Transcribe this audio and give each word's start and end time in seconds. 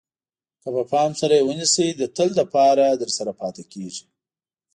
که 0.61 0.69
په 0.77 0.83
پام 0.91 1.11
سره 1.21 1.33
یې 1.37 1.43
ونیسئ 1.45 1.87
د 1.95 2.01
تل 2.15 2.29
لپاره 2.41 2.85
درسره 3.01 3.31
پاتې 3.41 3.63
کېږي. 3.73 4.05